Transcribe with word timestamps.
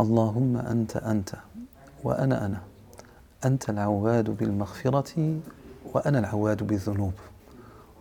اللهم 0.00 0.56
أنت 0.56 0.96
أنت 0.96 1.34
وأنا 2.04 2.46
أنا 2.46 2.60
أنت 3.44 3.70
العواد 3.70 4.30
بالمغفرة 4.30 5.40
وأنا 5.92 6.18
العواد 6.18 6.62
بالذنوب 6.66 7.12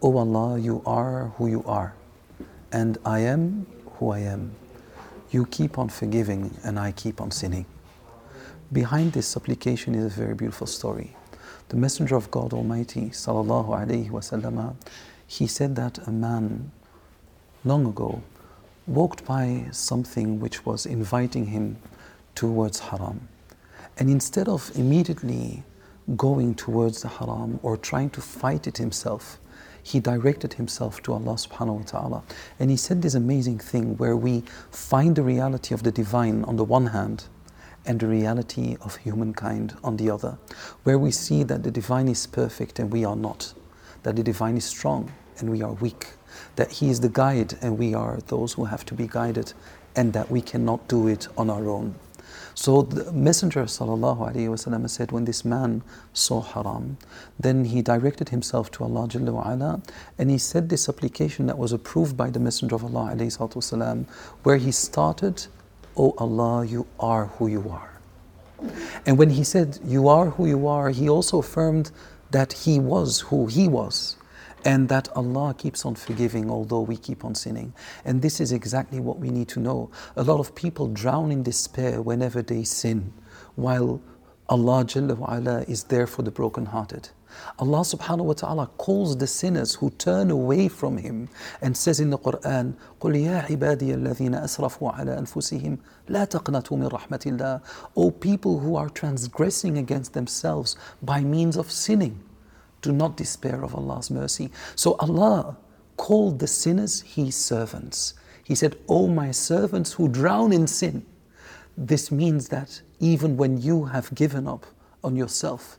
O 0.00 0.16
Allah, 0.16 0.58
you 0.60 0.80
are 0.86 1.32
who 1.38 1.48
you 1.48 1.64
are, 1.66 1.92
and 2.70 2.98
I 3.04 3.18
am 3.18 3.66
who 3.94 4.10
I 4.10 4.20
am. 4.20 4.52
You 5.30 5.44
keep 5.46 5.76
on 5.76 5.88
forgiving, 5.88 6.56
and 6.62 6.78
I 6.78 6.92
keep 6.92 7.20
on 7.20 7.32
sinning. 7.32 7.66
Behind 8.72 9.12
this 9.12 9.26
supplication 9.26 9.96
is 9.96 10.04
a 10.04 10.08
very 10.08 10.34
beautiful 10.34 10.68
story. 10.68 11.16
The 11.70 11.76
Messenger 11.76 12.14
of 12.14 12.30
God 12.30 12.52
Almighty, 12.52 13.10
sallallahu 13.10 13.70
alaihi 13.70 14.10
wasallam, 14.10 14.76
he 15.26 15.48
said 15.48 15.74
that 15.74 15.98
a 16.06 16.12
man 16.12 16.70
long 17.64 17.84
ago 17.84 18.22
walked 18.88 19.24
by 19.26 19.66
something 19.70 20.40
which 20.40 20.64
was 20.64 20.86
inviting 20.86 21.46
him 21.46 21.76
towards 22.34 22.78
haram. 22.80 23.28
And 23.98 24.08
instead 24.08 24.48
of 24.48 24.72
immediately 24.74 25.62
going 26.16 26.54
towards 26.54 27.02
the 27.02 27.08
haram 27.08 27.60
or 27.62 27.76
trying 27.76 28.08
to 28.10 28.22
fight 28.22 28.66
it 28.66 28.78
himself, 28.78 29.38
he 29.82 30.00
directed 30.00 30.54
himself 30.54 31.02
to 31.02 31.12
Allah 31.12 31.34
subhanahu 31.34 31.78
wa 31.78 31.82
ta'ala. 31.82 32.22
And 32.58 32.70
he 32.70 32.76
said 32.76 33.02
this 33.02 33.14
amazing 33.14 33.58
thing 33.58 33.96
where 33.98 34.16
we 34.16 34.42
find 34.70 35.16
the 35.16 35.22
reality 35.22 35.74
of 35.74 35.82
the 35.82 35.92
divine 35.92 36.44
on 36.44 36.56
the 36.56 36.64
one 36.64 36.86
hand 36.86 37.24
and 37.84 38.00
the 38.00 38.06
reality 38.06 38.76
of 38.80 38.96
humankind 38.96 39.76
on 39.84 39.96
the 39.96 40.10
other, 40.10 40.38
where 40.84 40.98
we 40.98 41.10
see 41.10 41.42
that 41.42 41.62
the 41.62 41.70
divine 41.70 42.08
is 42.08 42.26
perfect 42.26 42.78
and 42.78 42.90
we 42.90 43.04
are 43.04 43.16
not, 43.16 43.52
that 44.02 44.16
the 44.16 44.22
divine 44.22 44.56
is 44.56 44.64
strong 44.64 45.12
and 45.39 45.49
we 45.49 45.61
are 45.61 45.73
weak, 45.73 46.07
that 46.55 46.71
he 46.71 46.89
is 46.89 47.01
the 47.01 47.09
guide 47.09 47.55
and 47.61 47.77
we 47.77 47.93
are 47.93 48.19
those 48.27 48.53
who 48.53 48.65
have 48.65 48.85
to 48.85 48.93
be 48.93 49.07
guided, 49.07 49.53
and 49.95 50.13
that 50.13 50.31
we 50.31 50.41
cannot 50.41 50.87
do 50.87 51.07
it 51.07 51.27
on 51.37 51.49
our 51.49 51.69
own. 51.69 51.95
So 52.55 52.83
the 52.83 53.11
Messenger 53.11 53.63
وسلم, 53.63 54.89
said, 54.89 55.11
when 55.11 55.25
this 55.25 55.43
man 55.43 55.81
saw 56.13 56.41
haram, 56.41 56.97
then 57.39 57.65
he 57.65 57.81
directed 57.81 58.29
himself 58.29 58.69
to 58.71 58.83
Allah 58.83 59.07
Jalla 59.07 59.33
wa 59.33 59.51
ala, 59.51 59.81
and 60.17 60.29
he 60.29 60.37
said 60.37 60.69
this 60.69 60.83
supplication 60.83 61.47
that 61.47 61.57
was 61.57 61.71
approved 61.71 62.15
by 62.15 62.29
the 62.29 62.39
Messenger 62.39 62.75
of 62.75 62.83
Allah 62.83 63.15
وسلم, 63.15 64.05
where 64.43 64.57
he 64.57 64.71
started, 64.71 65.47
O 65.97 66.13
Allah, 66.17 66.65
you 66.65 66.85
are 66.99 67.25
who 67.25 67.47
you 67.47 67.69
are. 67.69 67.89
And 69.05 69.17
when 69.17 69.31
he 69.31 69.43
said, 69.43 69.79
You 69.85 70.07
are 70.07 70.29
who 70.29 70.47
you 70.47 70.67
are, 70.67 70.89
he 70.89 71.09
also 71.09 71.39
affirmed 71.39 71.91
that 72.31 72.53
he 72.53 72.79
was 72.79 73.21
who 73.21 73.47
he 73.47 73.67
was 73.67 74.15
and 74.65 74.89
that 74.89 75.09
Allah 75.15 75.53
keeps 75.57 75.85
on 75.85 75.95
forgiving 75.95 76.49
although 76.49 76.81
we 76.81 76.97
keep 76.97 77.25
on 77.25 77.35
sinning. 77.35 77.73
And 78.05 78.21
this 78.21 78.39
is 78.39 78.51
exactly 78.51 78.99
what 78.99 79.19
we 79.19 79.29
need 79.29 79.49
to 79.49 79.59
know. 79.59 79.91
A 80.15 80.23
lot 80.23 80.39
of 80.39 80.55
people 80.55 80.87
drown 80.87 81.31
in 81.31 81.43
despair 81.43 82.01
whenever 82.01 82.41
they 82.41 82.63
sin, 82.63 83.13
while 83.55 84.01
Allah 84.49 84.83
Jalla 84.85 85.15
wa 85.17 85.63
is 85.67 85.85
there 85.85 86.05
for 86.05 86.21
the 86.21 86.31
brokenhearted. 86.31 87.09
Allah 87.59 87.79
subhanahu 87.79 88.25
wa 88.25 88.33
ta'ala 88.33 88.67
calls 88.77 89.17
the 89.17 89.27
sinners 89.27 89.75
who 89.75 89.89
turn 89.91 90.29
away 90.29 90.67
from 90.67 90.97
Him 90.97 91.29
and 91.61 91.75
says 91.75 91.99
in 91.99 92.09
the 92.09 92.17
Quran, 92.17 92.75
قُلْ 93.01 93.15
يَا 93.15 93.45
عِبَادِيَ 93.47 93.95
الَّذِينَ 93.95 94.35
أَسْرَفُوا 94.35 94.95
عَلَى 94.95 95.17
أَنفُسِهِمْ 95.19 95.77
لَا 96.09 96.25
تَقْنَطُوا 96.25 96.77
مِنْ 96.77 96.89
رَحْمَةِ 96.91 97.37
اللَّهِ 97.37 97.61
O 97.95 98.11
people 98.11 98.59
who 98.59 98.75
are 98.75 98.89
transgressing 98.89 99.77
against 99.77 100.13
themselves 100.13 100.75
by 101.01 101.21
means 101.21 101.57
of 101.57 101.71
sinning, 101.71 102.21
do 102.82 102.92
not 102.92 103.16
despair 103.16 103.62
of 103.62 103.74
Allah's 103.74 104.10
mercy. 104.10 104.50
So 104.74 104.96
Allah 105.00 105.56
called 105.96 106.38
the 106.38 106.46
sinners 106.46 107.00
His 107.02 107.36
servants. 107.36 108.14
He 108.44 108.54
said, 108.54 108.76
O 108.88 109.08
my 109.08 109.30
servants 109.30 109.92
who 109.92 110.08
drown 110.08 110.52
in 110.52 110.66
sin. 110.66 111.04
This 111.76 112.10
means 112.10 112.48
that 112.48 112.82
even 112.98 113.36
when 113.36 113.60
you 113.60 113.84
have 113.86 114.14
given 114.14 114.48
up 114.48 114.66
on 115.04 115.16
yourself, 115.16 115.78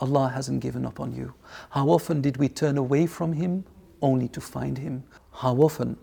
Allah 0.00 0.30
hasn't 0.34 0.60
given 0.60 0.84
up 0.86 0.98
on 0.98 1.12
you. 1.12 1.34
How 1.70 1.88
often 1.88 2.20
did 2.20 2.36
we 2.38 2.48
turn 2.48 2.78
away 2.78 3.06
from 3.06 3.34
Him 3.34 3.64
only 4.02 4.28
to 4.28 4.40
find 4.40 4.78
Him? 4.78 5.04
How 5.32 5.54
often 5.56 5.96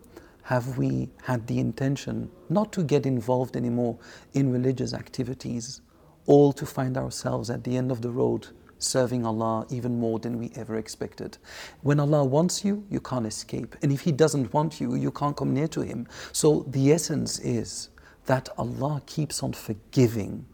have 0.43 0.77
we 0.77 1.09
had 1.23 1.45
the 1.47 1.59
intention 1.59 2.31
not 2.49 2.71
to 2.71 2.83
get 2.83 3.05
involved 3.05 3.57
anymore 3.57 3.97
in 4.33 4.51
religious 4.51 4.93
activities, 4.93 5.81
all 6.25 6.53
to 6.53 6.65
find 6.65 6.97
ourselves 6.97 7.49
at 7.49 7.63
the 7.63 7.75
end 7.75 7.91
of 7.91 8.01
the 8.01 8.09
road 8.09 8.47
serving 8.79 9.25
Allah 9.25 9.65
even 9.69 9.99
more 9.99 10.19
than 10.19 10.37
we 10.37 10.51
ever 10.55 10.75
expected. 10.77 11.37
When 11.81 11.99
Allah 11.99 12.23
wants 12.23 12.63
you, 12.63 12.85
you 12.89 12.99
can't 12.99 13.25
escape. 13.25 13.75
And 13.81 13.91
if 13.91 14.01
He 14.01 14.11
doesn't 14.11 14.53
want 14.53 14.79
you, 14.79 14.95
you 14.95 15.11
can't 15.11 15.35
come 15.35 15.53
near 15.53 15.67
to 15.69 15.81
Him. 15.81 16.07
So 16.31 16.65
the 16.67 16.91
essence 16.91 17.39
is 17.39 17.89
that 18.25 18.49
Allah 18.57 19.01
keeps 19.05 19.41
on 19.41 19.53
forgiving, 19.53 20.45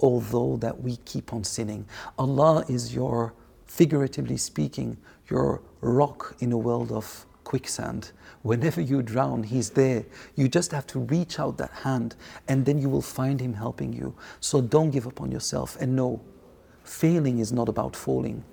although 0.00 0.56
that 0.58 0.82
we 0.82 0.96
keep 0.98 1.32
on 1.32 1.44
sinning. 1.44 1.86
Allah 2.18 2.64
is 2.68 2.94
your, 2.94 3.34
figuratively 3.66 4.36
speaking, 4.36 4.96
your 5.28 5.62
rock 5.80 6.36
in 6.40 6.52
a 6.52 6.58
world 6.58 6.92
of 6.92 7.26
quicksand. 7.44 8.12
Whenever 8.42 8.80
you 8.80 9.02
drown, 9.02 9.42
He's 9.42 9.70
there. 9.70 10.04
You 10.34 10.48
just 10.48 10.72
have 10.72 10.86
to 10.88 11.00
reach 11.00 11.38
out 11.38 11.58
that 11.58 11.70
hand 11.70 12.16
and 12.48 12.64
then 12.64 12.78
you 12.78 12.88
will 12.88 13.02
find 13.02 13.40
Him 13.40 13.54
helping 13.54 13.92
you. 13.92 14.14
So 14.40 14.60
don't 14.60 14.90
give 14.90 15.06
up 15.06 15.20
on 15.20 15.30
yourself 15.30 15.76
and 15.80 15.96
know 15.96 16.20
Failing 16.83 17.39
is 17.39 17.51
not 17.51 17.69
about 17.69 17.95
falling. 17.95 18.43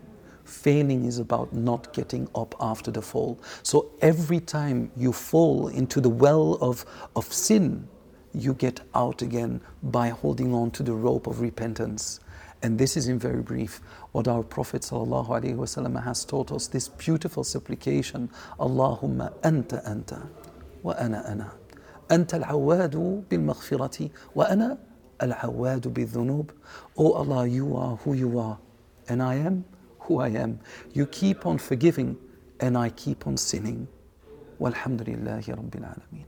Failing 0.44 1.04
is 1.04 1.18
about 1.18 1.52
not 1.52 1.92
getting 1.92 2.28
up 2.34 2.54
after 2.60 2.90
the 2.90 3.02
fall. 3.02 3.40
So 3.62 3.90
every 4.00 4.40
time 4.40 4.90
you 4.96 5.12
fall 5.12 5.68
into 5.68 6.00
the 6.00 6.08
well 6.08 6.54
of, 6.60 6.84
of 7.14 7.32
sin, 7.32 7.88
you 8.34 8.54
get 8.54 8.80
out 8.94 9.22
again 9.22 9.60
by 9.82 10.08
holding 10.08 10.54
on 10.54 10.70
to 10.72 10.82
the 10.82 10.92
rope 10.94 11.26
of 11.26 11.40
repentance. 11.40 12.20
And 12.62 12.78
this 12.78 12.96
is 12.96 13.08
in 13.08 13.18
very 13.18 13.42
brief 13.42 13.80
what 14.12 14.28
our 14.28 14.42
Prophet 14.42 14.82
ﷺ 14.82 16.04
has 16.04 16.24
taught 16.24 16.52
us 16.52 16.68
this 16.68 16.88
beautiful 16.88 17.44
supplication 17.44 18.30
Allahumma 18.58 19.32
anta 19.42 19.84
anta 19.84 20.26
wa 20.82 20.94
ana 20.98 21.24
ana. 21.26 21.52
أنت 22.10 22.34
العواد 22.34 23.24
بالمغفرة 23.30 24.10
وأنا 24.36 24.78
Al-Awadu 25.19 25.93
bi-dhunub. 25.93 26.51
Oh 26.97 27.13
Allah, 27.13 27.47
you 27.47 27.75
are 27.75 27.95
who 27.97 28.13
you 28.13 28.39
are, 28.39 28.57
and 29.09 29.21
I 29.21 29.35
am 29.35 29.65
who 29.99 30.19
I 30.19 30.29
am. 30.29 30.59
You 30.93 31.05
keep 31.07 31.45
on 31.45 31.57
forgiving, 31.57 32.17
and 32.59 32.77
I 32.77 32.89
keep 32.89 33.27
on 33.27 33.37
sinning. 33.37 33.87
Walhamdulillahi 34.59 35.45
Rabbil 35.45 35.85
Alameen. 35.85 36.25